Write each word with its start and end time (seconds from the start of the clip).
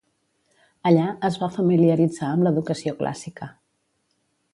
Allà 0.91 1.03
es 1.29 1.37
va 1.43 1.49
familiaritzar 1.57 2.31
amb 2.37 2.47
l'educació 2.47 2.95
clàssica. 3.03 3.51